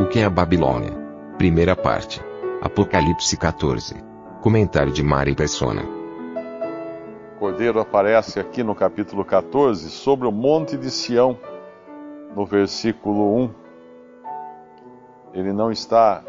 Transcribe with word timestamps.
O 0.00 0.06
que 0.06 0.20
é 0.20 0.24
a 0.24 0.30
Babilônia? 0.30 0.92
Primeira 1.36 1.74
parte. 1.74 2.22
Apocalipse 2.62 3.36
14. 3.36 3.96
Comentário 4.40 4.92
de 4.92 5.02
Mari 5.02 5.34
Persona. 5.34 5.82
Cordeiro 7.36 7.80
aparece 7.80 8.38
aqui 8.38 8.62
no 8.62 8.76
capítulo 8.76 9.24
14 9.24 9.90
sobre 9.90 10.28
o 10.28 10.30
Monte 10.30 10.76
de 10.76 10.88
Sião, 10.88 11.36
no 12.32 12.46
versículo 12.46 13.42
1. 13.42 13.50
Ele 15.34 15.52
não 15.52 15.72
está 15.72 16.22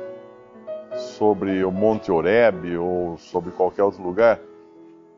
sobre 0.96 1.64
o 1.64 1.72
Monte 1.72 2.12
Oreb 2.12 2.76
ou 2.76 3.20
sobre 3.20 3.52
qualquer 3.52 3.84
outro 3.84 4.02
lugar. 4.02 4.40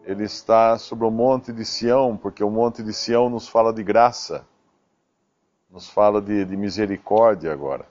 Ele 0.04 0.26
está 0.26 0.78
sobre 0.78 1.06
o 1.06 1.12
Monte 1.12 1.54
de 1.54 1.64
Sião, 1.64 2.18
porque 2.18 2.44
o 2.44 2.52
Monte 2.52 2.84
de 2.84 2.92
Sião 2.92 3.30
nos 3.30 3.48
fala 3.48 3.72
de 3.72 3.82
graça, 3.82 4.46
nos 5.72 5.90
fala 5.90 6.22
de, 6.22 6.44
de 6.44 6.58
misericórdia 6.58 7.54
agora. 7.54 7.91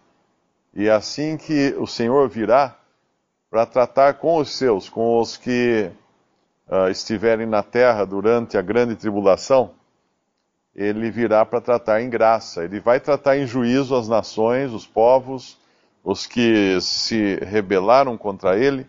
E 0.74 0.88
é 0.88 0.92
assim 0.92 1.37
que 1.37 1.74
o 1.79 1.87
Senhor 1.87 2.29
virá 2.29 2.76
para 3.51 3.66
tratar 3.66 4.15
com 4.15 4.37
os 4.37 4.57
seus, 4.57 4.88
com 4.88 5.18
os 5.18 5.37
que 5.37 5.90
uh, 6.68 6.88
estiverem 6.88 7.46
na 7.46 7.62
terra 7.62 8.04
durante 8.04 8.57
a 8.57 8.62
grande 8.62 8.95
tribulação, 8.95 9.73
ele 10.74 11.10
virá 11.10 11.45
para 11.45 11.60
tratar 11.60 12.01
em 12.01 12.09
graça. 12.09 12.65
Ele 12.65 12.79
vai 12.79 13.01
tratar 13.01 13.37
em 13.37 13.46
juízo 13.46 13.96
as 13.96 14.09
nações, 14.09 14.73
os 14.73 14.87
povos, 14.87 15.59
os 16.04 16.27
que 16.27 16.80
se 16.80 17.37
rebelaram 17.45 18.16
contra 18.16 18.57
ele, 18.57 18.88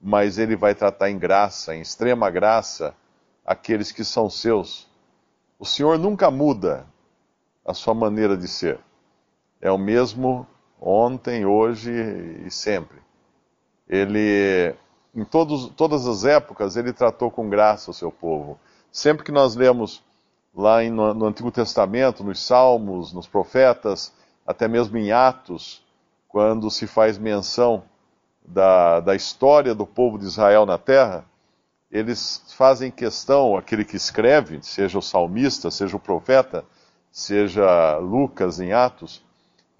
mas 0.00 0.36
ele 0.36 0.56
vai 0.56 0.74
tratar 0.74 1.10
em 1.10 1.18
graça, 1.18 1.74
em 1.74 1.80
extrema 1.80 2.28
graça, 2.28 2.94
aqueles 3.46 3.92
que 3.92 4.04
são 4.04 4.28
seus. 4.28 4.90
O 5.58 5.64
Senhor 5.64 5.96
nunca 5.96 6.28
muda 6.28 6.84
a 7.64 7.72
sua 7.72 7.94
maneira 7.94 8.36
de 8.36 8.48
ser. 8.48 8.80
É 9.60 9.70
o 9.70 9.78
mesmo 9.78 10.44
ontem, 10.82 11.46
hoje 11.46 11.92
e 12.44 12.50
sempre. 12.50 12.98
Ele, 13.88 14.74
em 15.14 15.24
todos, 15.24 15.68
todas 15.76 16.06
as 16.08 16.24
épocas, 16.24 16.76
ele 16.76 16.92
tratou 16.92 17.30
com 17.30 17.48
graça 17.48 17.90
o 17.90 17.94
seu 17.94 18.10
povo. 18.10 18.58
Sempre 18.90 19.24
que 19.24 19.30
nós 19.30 19.54
lemos 19.54 20.02
lá 20.54 20.82
em, 20.82 20.90
no, 20.90 21.14
no 21.14 21.26
Antigo 21.26 21.52
Testamento, 21.52 22.24
nos 22.24 22.44
Salmos, 22.44 23.12
nos 23.12 23.28
Profetas, 23.28 24.12
até 24.46 24.66
mesmo 24.66 24.98
em 24.98 25.12
Atos, 25.12 25.82
quando 26.28 26.70
se 26.70 26.86
faz 26.86 27.16
menção 27.16 27.84
da, 28.44 29.00
da 29.00 29.14
história 29.14 29.74
do 29.74 29.86
povo 29.86 30.18
de 30.18 30.24
Israel 30.24 30.66
na 30.66 30.78
terra, 30.78 31.24
eles 31.90 32.42
fazem 32.56 32.90
questão, 32.90 33.56
aquele 33.56 33.84
que 33.84 33.96
escreve, 33.96 34.58
seja 34.62 34.98
o 34.98 35.02
salmista, 35.02 35.70
seja 35.70 35.96
o 35.96 36.00
profeta, 36.00 36.64
seja 37.10 37.98
Lucas 37.98 38.58
em 38.58 38.72
Atos, 38.72 39.22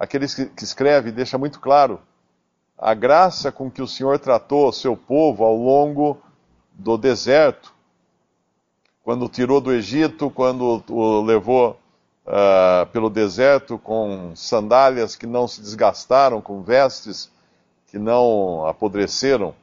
aquele 0.02 0.26
que, 0.26 0.46
que 0.46 0.64
escreve 0.64 1.12
deixa 1.12 1.38
muito 1.38 1.60
claro 1.60 2.00
a 2.76 2.92
graça 2.92 3.52
com 3.52 3.70
que 3.70 3.80
o 3.80 3.86
Senhor 3.86 4.18
tratou 4.18 4.68
o 4.68 4.72
seu 4.72 4.96
povo 4.96 5.44
ao 5.44 5.54
longo 5.54 6.20
do 6.72 6.98
deserto, 6.98 7.72
quando 9.04 9.26
o 9.26 9.28
tirou 9.28 9.60
do 9.60 9.72
Egito, 9.72 10.28
quando 10.28 10.82
o 10.88 11.22
levou 11.22 11.78
uh, 12.26 12.84
pelo 12.86 13.08
deserto 13.08 13.78
com 13.78 14.32
sandálias 14.34 15.14
que 15.14 15.26
não 15.26 15.46
se 15.46 15.60
desgastaram, 15.60 16.42
com 16.42 16.62
vestes 16.62 17.30
que 17.86 17.96
não 17.96 18.66
apodreceram. 18.66 19.54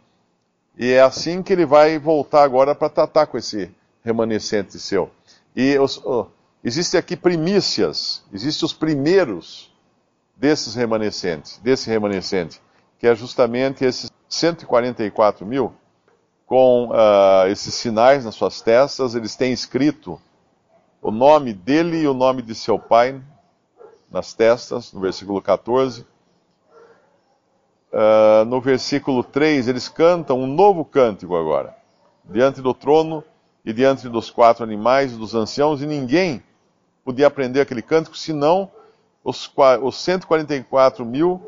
E 0.77 0.93
é 0.93 1.01
assim 1.01 1.43
que 1.43 1.51
ele 1.51 1.65
vai 1.65 1.99
voltar 1.99 2.43
agora 2.43 2.73
para 2.73 2.87
tratar 2.87 3.27
com 3.27 3.37
esse 3.37 3.69
remanescente 4.01 4.79
seu. 4.79 5.11
E 5.53 5.77
os, 5.77 5.97
uh, 5.97 6.27
existem 6.63 6.97
aqui 6.97 7.17
primícias, 7.17 8.23
existem 8.31 8.65
os 8.65 8.71
primeiros 8.71 9.68
desses 10.39 10.73
remanescentes, 10.73 11.59
desse 11.61 11.89
remanescente, 11.89 12.61
que 12.97 13.05
é 13.05 13.13
justamente 13.13 13.83
esses 13.83 14.09
144 14.29 15.45
mil, 15.45 15.73
com 16.45 16.87
uh, 16.87 17.47
esses 17.47 17.73
sinais 17.75 18.23
nas 18.23 18.35
suas 18.35 18.61
testas, 18.61 19.15
eles 19.15 19.35
têm 19.35 19.51
escrito 19.51 20.19
o 21.01 21.11
nome 21.11 21.53
dele 21.53 21.97
e 21.97 22.07
o 22.07 22.13
nome 22.13 22.41
de 22.41 22.55
seu 22.55 22.79
pai 22.79 23.21
nas 24.09 24.33
testas, 24.33 24.93
no 24.93 25.01
versículo 25.01 25.41
14. 25.41 26.01
Uh, 26.01 26.05
ah, 27.93 28.45
no 28.45 28.61
versículo 28.61 29.23
3, 29.23 29.67
eles 29.67 29.89
cantam 29.89 30.39
um 30.39 30.47
novo 30.47 30.85
cântico 30.85 31.35
agora, 31.35 31.75
diante 32.23 32.61
do 32.61 32.73
trono 32.73 33.23
e 33.65 33.73
diante 33.73 34.07
dos 34.07 34.29
quatro 34.29 34.63
animais 34.63 35.11
e 35.11 35.17
dos 35.17 35.35
anciãos, 35.35 35.81
e 35.81 35.85
ninguém 35.85 36.41
podia 37.03 37.27
aprender 37.27 37.61
aquele 37.61 37.81
cântico 37.81 38.17
senão 38.17 38.71
os, 39.29 39.51
os 39.81 39.95
144 39.97 41.05
mil 41.05 41.41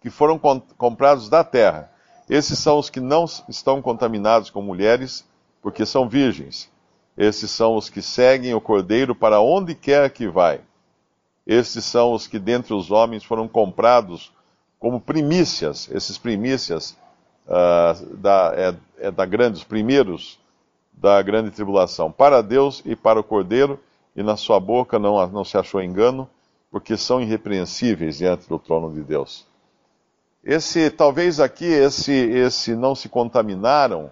que 0.00 0.10
foram 0.10 0.38
comprados 0.76 1.28
da 1.28 1.44
terra. 1.44 1.90
Esses 2.28 2.58
são 2.58 2.78
os 2.78 2.90
que 2.90 3.00
não 3.00 3.24
estão 3.48 3.80
contaminados 3.80 4.50
com 4.50 4.60
mulheres, 4.60 5.24
porque 5.60 5.86
são 5.86 6.08
virgens. 6.08 6.70
Esses 7.16 7.50
são 7.50 7.76
os 7.76 7.88
que 7.88 8.02
seguem 8.02 8.54
o 8.54 8.60
Cordeiro 8.60 9.14
para 9.14 9.40
onde 9.40 9.74
quer 9.74 10.10
que 10.10 10.26
vai. 10.26 10.60
Esses 11.46 11.84
são 11.84 12.12
os 12.12 12.26
que 12.26 12.38
dentre 12.38 12.74
os 12.74 12.90
homens 12.90 13.22
foram 13.22 13.46
comprados 13.46 14.32
como 14.78 15.00
primícias. 15.00 15.88
Esses 15.92 16.18
primícias 16.18 16.96
uh, 17.46 18.16
da, 18.16 18.52
é, 18.56 18.74
é 19.06 19.10
da 19.10 19.24
grande, 19.24 19.58
os 19.58 19.64
primeiros 19.64 20.40
da 20.92 21.20
grande 21.22 21.50
tribulação. 21.50 22.10
Para 22.10 22.42
Deus 22.42 22.82
e 22.84 22.96
para 22.96 23.20
o 23.20 23.24
Cordeiro, 23.24 23.78
e 24.14 24.22
na 24.22 24.36
sua 24.36 24.60
boca 24.60 24.98
não, 24.98 25.26
não 25.28 25.44
se 25.44 25.56
achou 25.56 25.82
engano, 25.82 26.28
porque 26.70 26.96
são 26.96 27.20
irrepreensíveis 27.20 28.18
diante 28.18 28.48
do 28.48 28.58
trono 28.58 28.92
de 28.92 29.02
Deus. 29.02 29.46
Esse, 30.44 30.90
talvez 30.90 31.38
aqui, 31.38 31.66
esse, 31.66 32.12
esse 32.12 32.74
não 32.74 32.94
se 32.94 33.08
contaminaram, 33.08 34.10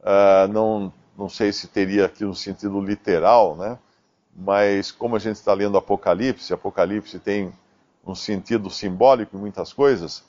uh, 0.00 0.52
não, 0.52 0.92
não 1.16 1.28
sei 1.28 1.52
se 1.52 1.68
teria 1.68 2.06
aqui 2.06 2.24
um 2.24 2.34
sentido 2.34 2.80
literal, 2.80 3.56
né? 3.56 3.78
Mas 4.34 4.90
como 4.90 5.16
a 5.16 5.18
gente 5.18 5.36
está 5.36 5.52
lendo 5.52 5.78
Apocalipse, 5.78 6.52
Apocalipse 6.52 7.18
tem 7.18 7.52
um 8.06 8.14
sentido 8.14 8.70
simbólico 8.70 9.36
em 9.36 9.40
muitas 9.40 9.72
coisas, 9.72 10.24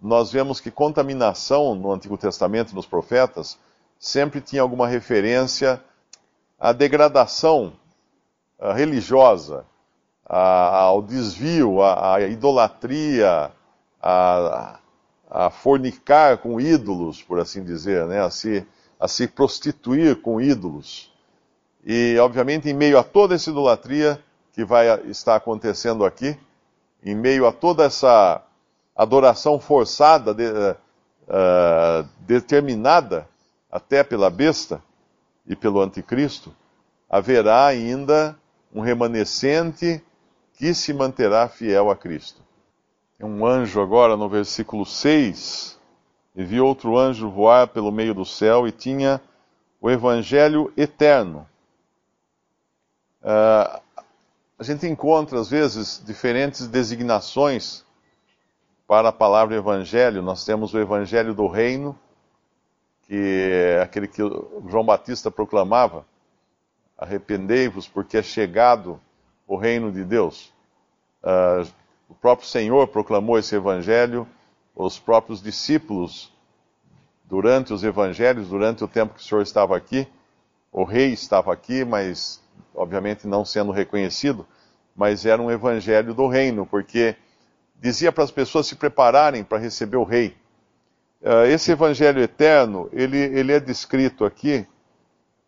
nós 0.00 0.30
vemos 0.30 0.60
que 0.60 0.70
contaminação 0.70 1.74
no 1.74 1.92
Antigo 1.92 2.16
Testamento, 2.16 2.74
nos 2.74 2.86
profetas, 2.86 3.58
sempre 3.98 4.40
tinha 4.40 4.62
alguma 4.62 4.86
referência 4.86 5.82
à 6.58 6.72
degradação 6.72 7.72
religiosa, 8.58 9.64
a, 10.24 10.76
ao 10.76 11.02
desvio, 11.02 11.82
à, 11.82 12.20
idolatria, 12.20 13.50
a, 14.00 14.78
a, 15.30 15.50
fornicar 15.50 16.38
com 16.38 16.60
ídolos, 16.60 17.22
por 17.22 17.38
assim 17.40 17.62
dizer, 17.62 18.06
né? 18.06 18.22
a 18.22 18.30
se 18.30 18.66
a 18.98 19.08
se 19.08 19.28
prostituir 19.28 20.22
com 20.22 20.40
ídolos. 20.40 21.12
E, 21.84 22.16
obviamente, 22.18 22.70
em 22.70 22.72
meio 22.72 22.98
a 22.98 23.02
toda 23.02 23.34
essa 23.34 23.50
idolatria 23.50 24.18
que 24.52 24.64
vai 24.64 24.86
estar 25.10 25.36
acontecendo 25.36 26.06
aqui, 26.06 26.38
em 27.04 27.14
meio 27.14 27.46
a 27.46 27.52
toda 27.52 27.84
essa 27.84 28.42
adoração 28.96 29.60
forçada, 29.60 30.32
de, 30.32 30.46
uh, 30.48 32.08
determinada 32.20 33.28
até 33.70 34.02
pela 34.02 34.30
besta 34.30 34.82
e 35.46 35.54
pelo 35.54 35.82
anticristo, 35.82 36.54
haverá 37.10 37.66
ainda 37.66 38.34
um 38.74 38.80
remanescente 38.80 40.02
que 40.54 40.74
se 40.74 40.92
manterá 40.92 41.48
fiel 41.48 41.90
a 41.90 41.96
Cristo. 41.96 42.42
Um 43.20 43.46
anjo 43.46 43.80
agora 43.80 44.16
no 44.16 44.28
versículo 44.28 44.84
6 44.84 45.78
e 46.34 46.44
vi 46.44 46.60
outro 46.60 46.98
anjo 46.98 47.30
voar 47.30 47.68
pelo 47.68 47.92
meio 47.92 48.12
do 48.12 48.24
céu 48.24 48.66
e 48.66 48.72
tinha 48.72 49.20
o 49.80 49.90
evangelho 49.90 50.72
eterno. 50.76 51.48
Uh, 53.22 53.80
a 54.58 54.62
gente 54.62 54.86
encontra, 54.86 55.40
às 55.40 55.48
vezes, 55.48 56.02
diferentes 56.04 56.66
designações 56.66 57.84
para 58.86 59.08
a 59.08 59.12
palavra 59.12 59.56
evangelho. 59.56 60.22
Nós 60.22 60.44
temos 60.44 60.74
o 60.74 60.78
evangelho 60.78 61.34
do 61.34 61.46
reino, 61.46 61.98
que 63.02 63.50
é 63.50 63.82
aquele 63.82 64.08
que 64.08 64.22
João 64.68 64.84
Batista 64.84 65.30
proclamava: 65.30 66.04
arrependei-vos, 66.96 67.88
porque 67.88 68.16
é 68.16 68.22
chegado 68.22 69.00
o 69.46 69.56
reino 69.56 69.92
de 69.92 70.04
Deus. 70.04 70.52
Uh, 71.22 71.68
o 72.08 72.14
próprio 72.14 72.48
Senhor 72.48 72.86
proclamou 72.88 73.38
esse 73.38 73.54
evangelho, 73.54 74.26
os 74.74 74.98
próprios 74.98 75.42
discípulos, 75.42 76.32
durante 77.24 77.72
os 77.72 77.82
evangelhos, 77.82 78.48
durante 78.48 78.84
o 78.84 78.88
tempo 78.88 79.14
que 79.14 79.20
o 79.20 79.24
Senhor 79.24 79.42
estava 79.42 79.76
aqui, 79.76 80.06
o 80.70 80.84
rei 80.84 81.12
estava 81.12 81.52
aqui, 81.52 81.84
mas 81.84 82.42
obviamente 82.74 83.26
não 83.26 83.44
sendo 83.44 83.72
reconhecido, 83.72 84.46
mas 84.94 85.24
era 85.24 85.40
um 85.40 85.50
evangelho 85.50 86.14
do 86.14 86.26
reino, 86.26 86.66
porque 86.66 87.16
dizia 87.80 88.12
para 88.12 88.24
as 88.24 88.30
pessoas 88.30 88.66
se 88.66 88.76
prepararem 88.76 89.42
para 89.42 89.58
receber 89.58 89.96
o 89.96 90.04
rei. 90.04 90.36
Uh, 91.22 91.46
esse 91.46 91.72
evangelho 91.72 92.22
eterno, 92.22 92.88
ele, 92.92 93.18
ele 93.18 93.52
é 93.52 93.58
descrito 93.58 94.24
aqui 94.24 94.66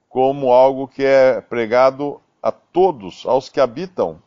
como 0.08 0.52
algo 0.52 0.88
que 0.88 1.04
é 1.04 1.40
pregado 1.40 2.20
a 2.42 2.52
todos, 2.52 3.24
aos 3.26 3.48
que 3.48 3.60
habitam 3.60 4.22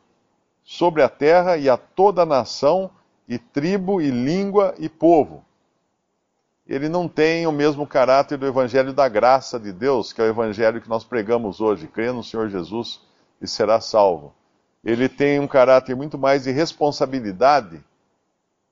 sobre 0.64 1.02
a 1.02 1.10
terra 1.10 1.58
e 1.58 1.70
a 1.70 1.78
toda 1.78 2.26
nação, 2.26 2.92
e 3.28 3.38
tribo, 3.38 4.02
e 4.02 4.10
língua, 4.10 4.76
e 4.78 4.90
povo. 4.90 5.44
Ele 6.68 6.88
não 6.88 7.08
tem 7.08 7.48
o 7.48 7.52
mesmo 7.52 7.88
caráter 7.88 8.38
do 8.38 8.46
Evangelho 8.46 8.94
da 8.94 9.08
graça 9.10 9.60
de 9.60 9.72
Deus, 9.72 10.14
que 10.14 10.22
é 10.22 10.26
o 10.26 10.28
Evangelho 10.28 10.80
que 10.80 10.88
nós 10.88 11.04
pregamos 11.04 11.60
hoje. 11.60 11.88
Crê 11.88 12.12
no 12.12 12.24
Senhor 12.24 12.50
Jesus 12.50 13.02
e 13.42 13.48
será 13.48 13.82
salvo. 13.82 14.36
Ele 14.84 15.10
tem 15.10 15.40
um 15.40 15.48
caráter 15.48 15.96
muito 15.96 16.18
mais 16.18 16.44
de 16.44 16.52
responsabilidade, 16.52 17.84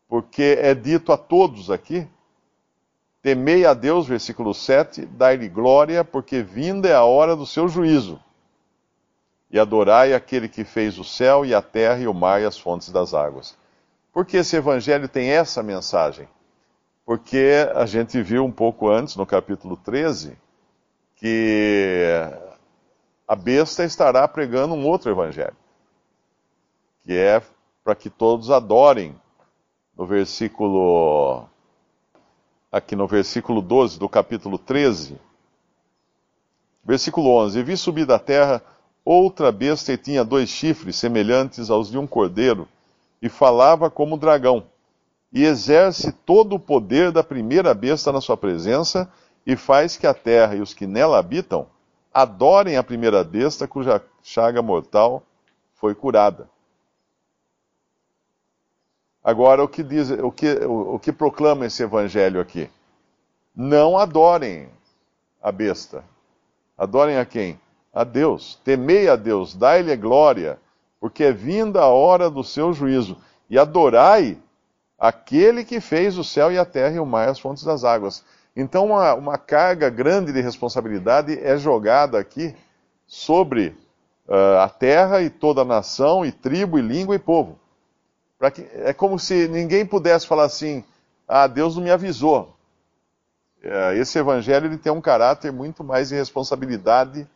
porque 0.07 0.57
é 0.61 0.75
dito 0.75 1.11
a 1.11 1.17
todos 1.17 1.71
aqui: 1.71 2.07
temei 3.27 3.65
a 3.65 3.73
Deus, 3.73 4.07
versículo 4.07 4.53
7, 4.53 5.05
dai-lhe 5.05 5.49
glória, 5.49 6.01
porque 6.01 6.41
vinda 6.41 6.87
é 6.87 6.93
a 6.93 7.03
hora 7.03 7.35
do 7.35 7.45
seu 7.45 7.67
juízo 7.67 8.17
e 9.51 9.59
adorai 9.59 10.13
aquele 10.13 10.47
que 10.47 10.63
fez 10.63 10.97
o 10.97 11.03
céu 11.03 11.45
e 11.45 11.53
a 11.53 11.61
terra 11.61 11.99
e 11.99 12.07
o 12.07 12.13
mar 12.13 12.41
e 12.41 12.45
as 12.45 12.57
fontes 12.57 12.89
das 12.89 13.13
águas. 13.13 13.57
Por 14.13 14.25
que 14.25 14.37
esse 14.37 14.55
evangelho 14.55 15.09
tem 15.09 15.29
essa 15.29 15.61
mensagem? 15.61 16.25
Porque 17.05 17.69
a 17.75 17.85
gente 17.85 18.21
viu 18.21 18.45
um 18.45 18.51
pouco 18.51 18.87
antes, 18.87 19.17
no 19.17 19.25
capítulo 19.25 19.75
13, 19.75 20.37
que 21.17 22.05
a 23.27 23.35
besta 23.35 23.83
estará 23.83 24.25
pregando 24.25 24.73
um 24.73 24.87
outro 24.87 25.11
evangelho, 25.11 25.57
que 27.03 27.11
é 27.11 27.41
para 27.83 27.93
que 27.93 28.09
todos 28.09 28.49
adorem. 28.49 29.13
No 29.97 30.05
versículo 30.05 31.45
aqui 32.71 32.95
no 32.95 33.07
versículo 33.07 33.61
12 33.61 33.97
do 33.99 34.09
capítulo 34.09 34.57
13, 34.57 35.15
versículo 36.83 37.29
11: 37.29 37.59
E 37.59 37.63
vi 37.63 37.77
subir 37.77 38.05
da 38.05 38.19
terra 38.19 38.61
Outra 39.09 39.53
besta 39.53 39.93
e 39.93 39.97
tinha 39.97 40.21
dois 40.21 40.49
chifres 40.49 40.97
semelhantes 40.97 41.69
aos 41.69 41.89
de 41.89 41.97
um 41.97 42.05
cordeiro, 42.05 42.67
e 43.21 43.29
falava 43.29 43.89
como 43.89 44.17
dragão, 44.17 44.65
e 45.31 45.45
exerce 45.45 46.11
todo 46.11 46.57
o 46.57 46.59
poder 46.59 47.09
da 47.09 47.23
primeira 47.23 47.73
besta 47.73 48.11
na 48.11 48.19
sua 48.19 48.35
presença, 48.35 49.09
e 49.45 49.55
faz 49.55 49.95
que 49.95 50.05
a 50.05 50.13
terra 50.13 50.57
e 50.57 50.61
os 50.61 50.73
que 50.73 50.85
nela 50.85 51.17
habitam 51.17 51.67
adorem 52.13 52.75
a 52.75 52.83
primeira 52.83 53.23
besta 53.23 53.65
cuja 53.65 54.03
chaga 54.21 54.61
mortal 54.61 55.23
foi 55.75 55.95
curada. 55.95 56.49
Agora, 59.27 59.63
o 59.63 59.67
que, 59.67 59.83
diz, 59.83 60.09
o 60.09 60.31
que, 60.31 60.47
o, 60.65 60.95
o 60.95 60.99
que 60.99 61.11
proclama 61.11 61.65
esse 61.65 61.83
evangelho 61.83 62.39
aqui? 62.39 62.69
Não 63.55 63.97
adorem 63.97 64.69
a 65.43 65.51
besta. 65.51 66.03
Adorem 66.77 67.17
a 67.17 67.25
quem? 67.25 67.59
a 67.97 68.03
Deus, 68.03 68.59
temei 68.63 69.09
a 69.09 69.15
Deus, 69.15 69.55
dai-lhe 69.55 69.95
glória, 69.95 70.59
porque 70.99 71.23
é 71.23 71.31
vinda 71.31 71.81
a 71.81 71.87
hora 71.87 72.29
do 72.29 72.43
seu 72.43 72.71
juízo, 72.71 73.17
e 73.49 73.57
adorai 73.57 74.37
aquele 74.99 75.65
que 75.65 75.81
fez 75.81 76.15
o 76.15 76.23
céu 76.23 76.51
e 76.51 76.59
a 76.59 76.65
terra 76.65 76.95
e 76.95 76.99
o 76.99 77.05
mar 77.07 77.27
e 77.27 77.31
as 77.31 77.39
fontes 77.39 77.63
das 77.63 77.83
águas. 77.83 78.23
Então, 78.55 78.85
uma, 78.85 79.15
uma 79.15 79.37
carga 79.39 79.89
grande 79.89 80.31
de 80.31 80.41
responsabilidade 80.41 81.39
é 81.39 81.57
jogada 81.57 82.19
aqui 82.19 82.55
sobre 83.07 83.75
uh, 84.27 84.59
a 84.59 84.69
terra 84.69 85.23
e 85.23 85.31
toda 85.31 85.61
a 85.61 85.65
nação, 85.65 86.23
e 86.23 86.31
tribo, 86.31 86.77
e 86.77 86.83
língua 86.83 87.15
e 87.15 87.19
povo. 87.19 87.57
Que, 88.53 88.61
é 88.73 88.93
como 88.93 89.17
se 89.17 89.47
ninguém 89.47 89.85
pudesse 89.85 90.27
falar 90.27 90.45
assim: 90.45 90.83
ah, 91.27 91.47
Deus 91.47 91.75
não 91.75 91.83
me 91.83 91.91
avisou. 91.91 92.55
Uh, 93.63 93.93
esse 93.95 94.19
evangelho 94.19 94.67
ele 94.67 94.77
tem 94.77 94.91
um 94.91 95.01
caráter 95.01 95.51
muito 95.51 95.83
mais 95.83 96.09
de 96.09 96.15
responsabilidade 96.15 97.27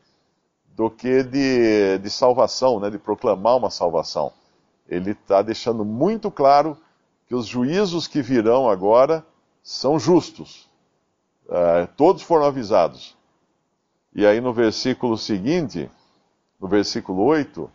do 0.75 0.89
que 0.89 1.23
de, 1.23 1.97
de 1.97 2.09
salvação, 2.09 2.79
né, 2.79 2.89
de 2.89 2.99
proclamar 2.99 3.57
uma 3.57 3.69
salvação. 3.69 4.31
Ele 4.87 5.11
está 5.11 5.41
deixando 5.41 5.83
muito 5.83 6.29
claro 6.29 6.77
que 7.27 7.33
os 7.33 7.47
juízos 7.47 8.07
que 8.07 8.21
virão 8.21 8.69
agora 8.69 9.25
são 9.63 9.99
justos. 9.99 10.69
Uh, 11.47 11.87
todos 11.97 12.21
foram 12.21 12.45
avisados. 12.45 13.17
E 14.13 14.25
aí 14.25 14.39
no 14.39 14.53
versículo 14.53 15.17
seguinte, 15.17 15.89
no 16.59 16.67
versículo 16.67 17.23
8, 17.23 17.69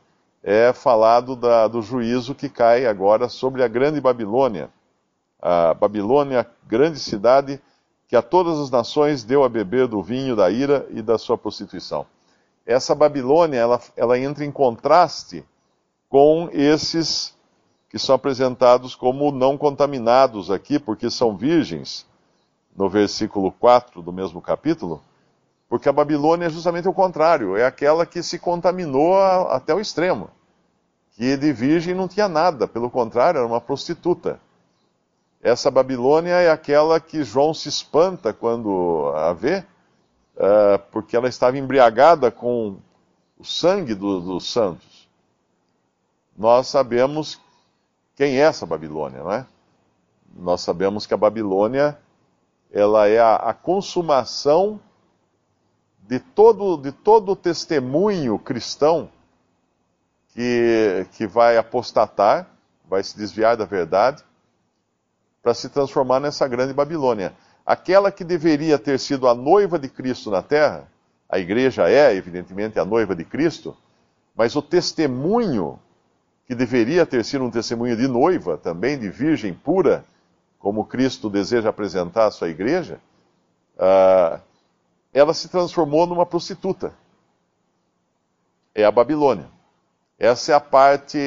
é 0.47 0.73
falado 0.73 1.37
da, 1.37 1.69
do 1.69 1.83
juízo 1.83 2.35
que 2.35 2.49
cai 2.49 2.87
agora 2.87 3.29
sobre 3.29 3.63
a 3.63 3.69
grande 3.69 4.01
Babilônia. 4.01 4.71
A 5.43 5.75
Babilônia, 5.75 6.47
grande 6.67 6.99
cidade, 6.99 7.61
que 8.09 8.17
a 8.17 8.23
todas 8.23 8.59
as 8.59 8.71
nações 8.71 9.25
deu 9.25 9.45
a 9.45 9.49
beber 9.49 9.87
do 9.87 10.03
vinho 10.03 10.35
da 10.35 10.51
ira 10.51 10.87
e 10.91 11.03
da 11.03 11.19
sua 11.19 11.37
prostituição 11.37 12.07
essa 12.67 12.95
Babilônia 12.95 13.59
ela, 13.59 13.81
ela 13.97 14.19
entra 14.19 14.45
em 14.45 14.51
contraste 14.51 15.45
com 16.09 16.49
esses 16.53 17.35
que 17.89 17.99
são 17.99 18.17
apresentados 18.17 18.97
como 18.97 19.31
não 19.31 19.57
contaminados 19.57 20.51
aqui, 20.51 20.79
porque 20.79 21.09
são 21.09 21.37
virgens, 21.37 22.05
no 22.77 22.91
versículo 22.91 23.53
4 23.53 24.03
do 24.03 24.13
mesmo 24.13 24.43
capítulo, 24.43 25.01
porque 25.69 25.89
a 25.89 25.93
Babilônia 25.93 26.47
é 26.47 26.51
justamente 26.51 26.89
o 26.89 26.95
contrário, 26.95 27.57
é 27.57 27.65
aquela 27.65 28.07
que 28.07 28.23
se 28.23 28.39
contaminou 28.39 29.19
a, 29.19 29.57
até 29.57 29.75
o 29.75 29.81
extremo, 29.81 30.31
que 31.13 31.37
de 31.37 31.53
virgem 31.53 31.95
não 31.95 32.07
tinha 32.07 32.29
nada, 32.29 32.69
pelo 32.69 32.91
contrário, 32.91 33.39
era 33.39 33.47
uma 33.47 33.61
prostituta. 33.61 34.41
Essa 35.43 35.71
Babilônia 35.71 36.35
é 36.35 36.51
aquela 36.51 37.01
que 37.01 37.23
João 37.23 37.53
se 37.53 37.69
espanta 37.69 38.33
quando 38.33 39.13
a 39.15 39.33
vê, 39.33 39.65
uh, 40.37 40.79
porque 40.91 41.17
ela 41.17 41.29
estava 41.29 41.59
embriagada 41.59 42.31
com 42.31 42.77
o 43.39 43.45
sangue 43.45 43.95
do, 43.95 44.21
dos 44.21 44.51
santos. 44.51 45.09
Nós 46.37 46.69
sabemos 46.69 47.41
quem 48.14 48.37
é 48.37 48.40
essa 48.40 48.67
Babilônia, 48.67 49.23
não 49.23 49.33
é? 49.33 49.47
Nós 50.35 50.61
sabemos 50.61 51.07
que 51.07 51.14
a 51.14 51.19
Babilônia 51.19 51.99
ela 52.73 53.09
é 53.09 53.19
a, 53.19 53.37
a 53.37 53.55
consumação 53.55 54.81
de 56.09 56.21
todo, 56.21 56.77
de 56.77 56.93
todo 56.93 57.33
o 57.33 57.37
testemunho 57.37 58.39
cristão 58.39 59.11
que, 60.33 61.07
que 61.13 61.27
vai 61.27 61.57
apostatar, 61.57 62.49
vai 62.89 63.03
se 63.03 63.17
desviar 63.17 63.57
da 63.57 63.65
verdade, 63.65 64.23
para 65.43 65.55
se 65.55 65.69
transformar 65.69 66.21
nessa 66.21 66.47
grande 66.47 66.73
Babilônia. 66.73 67.35
Aquela 67.65 68.13
que 68.13 68.23
deveria 68.23 68.79
ter 68.79 68.99
sido 68.99 69.27
a 69.27 69.35
noiva 69.35 69.79
de 69.79 69.89
Cristo 69.89 70.31
na 70.31 70.43
terra, 70.43 70.89
a 71.29 71.39
igreja 71.39 71.89
é, 71.89 72.15
evidentemente, 72.15 72.79
a 72.79 72.85
noiva 72.85 73.15
de 73.15 73.25
Cristo, 73.25 73.77
mas 74.35 74.55
o 74.55 74.63
testemunho 74.63 75.79
que 76.47 76.55
deveria 76.55 77.05
ter 77.05 77.25
sido 77.25 77.45
um 77.45 77.51
testemunho 77.51 77.97
de 77.97 78.07
noiva, 78.07 78.57
também 78.57 78.97
de 78.97 79.09
virgem 79.09 79.53
pura, 79.53 80.05
como 80.59 80.85
Cristo 80.85 81.29
deseja 81.29 81.69
apresentar 81.69 82.27
a 82.27 82.31
sua 82.31 82.49
igreja, 82.49 83.01
uh, 83.77 84.41
ela 85.18 85.32
se 85.35 85.49
transformou 85.49 86.06
numa 86.06 86.26
prostituta. 86.26 86.92
É 88.75 88.85
a 88.85 88.90
Babilônia. 88.90 89.49
Essa 90.18 90.52
é 90.52 90.54
a 90.54 90.61
parte, 90.61 91.18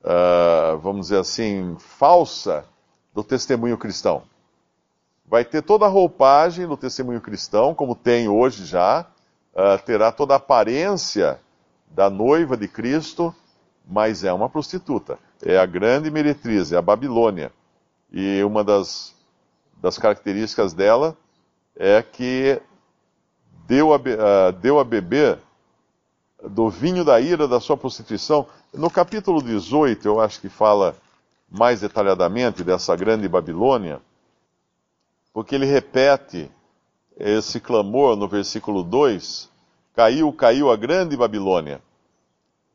uh, 0.00 0.78
vamos 0.78 1.06
dizer 1.06 1.18
assim, 1.18 1.76
falsa 1.78 2.64
do 3.12 3.22
testemunho 3.22 3.78
cristão 3.78 4.24
vai 5.26 5.44
ter 5.44 5.62
toda 5.62 5.86
a 5.86 5.88
roupagem 5.88 6.66
do 6.66 6.76
testemunho 6.76 7.20
cristão, 7.20 7.74
como 7.74 7.94
tem 7.94 8.28
hoje 8.28 8.64
já, 8.64 9.06
uh, 9.52 9.82
terá 9.84 10.12
toda 10.12 10.34
a 10.34 10.36
aparência 10.36 11.40
da 11.88 12.10
noiva 12.10 12.56
de 12.56 12.68
Cristo, 12.68 13.34
mas 13.86 14.24
é 14.24 14.32
uma 14.32 14.48
prostituta. 14.48 15.18
É 15.42 15.58
a 15.58 15.66
grande 15.66 16.10
meretriz, 16.10 16.72
é 16.72 16.76
a 16.76 16.82
Babilônia. 16.82 17.52
E 18.12 18.42
uma 18.44 18.62
das, 18.62 19.14
das 19.80 19.98
características 19.98 20.72
dela 20.72 21.16
é 21.76 22.02
que 22.02 22.60
deu 23.66 23.92
a, 23.92 23.96
uh, 23.96 24.52
deu 24.60 24.78
a 24.78 24.84
beber 24.84 25.38
do 26.42 26.68
vinho 26.68 27.04
da 27.04 27.20
ira 27.20 27.48
da 27.48 27.60
sua 27.60 27.76
prostituição. 27.76 28.46
No 28.72 28.90
capítulo 28.90 29.42
18, 29.42 30.06
eu 30.06 30.20
acho 30.20 30.40
que 30.40 30.48
fala 30.48 30.94
mais 31.50 31.80
detalhadamente 31.80 32.62
dessa 32.62 32.94
grande 32.96 33.28
Babilônia 33.28 34.00
porque 35.34 35.56
ele 35.56 35.66
repete 35.66 36.48
esse 37.18 37.58
clamor 37.58 38.16
no 38.16 38.28
versículo 38.28 38.84
2: 38.84 39.50
Caiu, 39.92 40.32
caiu 40.32 40.70
a 40.70 40.76
grande 40.76 41.16
Babilônia. 41.16 41.82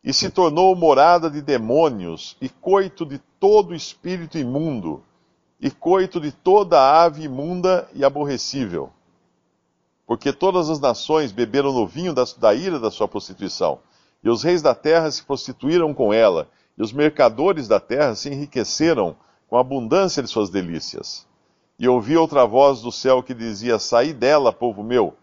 e 0.03 0.13
se 0.13 0.29
tornou 0.29 0.75
morada 0.75 1.29
de 1.29 1.41
demônios 1.41 2.37
e 2.39 2.47
coito 2.47 3.05
de 3.05 3.17
todo 3.39 3.75
espírito 3.75 4.37
imundo 4.37 5.03
e 5.59 5.69
coito 5.69 6.19
de 6.19 6.31
toda 6.31 6.79
ave 6.79 7.23
imunda 7.23 7.87
e 7.93 8.05
aborrecível. 8.05 8.89
Porque 10.05 10.31
todas 10.31 10.69
as 10.69 10.79
nações 10.79 11.31
beberam 11.31 11.73
no 11.73 11.85
vinho 11.85 12.13
da, 12.13 12.23
da 12.37 12.53
ira 12.53 12.79
da 12.79 12.89
sua 12.89 13.07
prostituição, 13.07 13.79
e 14.23 14.29
os 14.29 14.43
reis 14.43 14.61
da 14.61 14.73
terra 14.73 15.11
se 15.11 15.23
prostituíram 15.23 15.93
com 15.93 16.13
ela, 16.13 16.47
e 16.77 16.81
os 16.81 16.93
mercadores 16.93 17.67
da 17.67 17.79
terra 17.79 18.15
se 18.15 18.29
enriqueceram 18.29 19.15
com 19.49 19.57
a 19.57 19.61
abundância 19.61 20.23
de 20.23 20.29
suas 20.29 20.49
delícias. 20.49 21.27
E 21.77 21.87
ouvi 21.87 22.17
outra 22.17 22.45
voz 22.45 22.81
do 22.81 22.91
céu 22.91 23.21
que 23.21 23.33
dizia: 23.33 23.79
Saí 23.79 24.13
dela, 24.13 24.51
povo 24.51 24.83
meu, 24.83 25.13